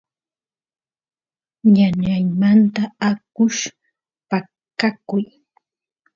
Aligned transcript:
ñañaymanta 1.73 2.81
akush 3.09 3.61
paqakuy 4.29 5.25